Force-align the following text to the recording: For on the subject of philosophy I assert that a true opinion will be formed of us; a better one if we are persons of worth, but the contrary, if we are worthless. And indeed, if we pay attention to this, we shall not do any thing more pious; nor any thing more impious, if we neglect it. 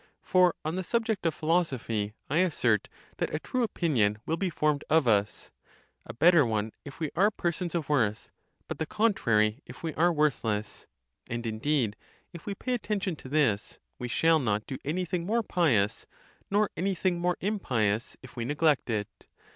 For 0.23 0.55
on 0.65 0.77
the 0.77 0.83
subject 0.83 1.27
of 1.27 1.35
philosophy 1.35 2.15
I 2.27 2.39
assert 2.39 2.89
that 3.17 3.31
a 3.35 3.39
true 3.39 3.61
opinion 3.61 4.17
will 4.25 4.35
be 4.35 4.49
formed 4.49 4.83
of 4.89 5.07
us; 5.07 5.51
a 6.07 6.13
better 6.15 6.43
one 6.43 6.71
if 6.83 6.99
we 6.99 7.11
are 7.15 7.29
persons 7.29 7.75
of 7.75 7.87
worth, 7.87 8.31
but 8.67 8.79
the 8.79 8.87
contrary, 8.87 9.61
if 9.67 9.83
we 9.83 9.93
are 9.93 10.11
worthless. 10.11 10.87
And 11.29 11.45
indeed, 11.45 11.95
if 12.33 12.47
we 12.47 12.55
pay 12.55 12.73
attention 12.73 13.15
to 13.17 13.29
this, 13.29 13.77
we 13.99 14.07
shall 14.07 14.39
not 14.39 14.65
do 14.65 14.79
any 14.83 15.05
thing 15.05 15.23
more 15.23 15.43
pious; 15.43 16.07
nor 16.49 16.71
any 16.75 16.95
thing 16.95 17.19
more 17.19 17.37
impious, 17.39 18.17
if 18.23 18.35
we 18.35 18.43
neglect 18.43 18.89
it. 18.89 19.27